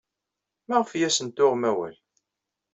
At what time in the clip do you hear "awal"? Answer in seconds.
1.69-1.95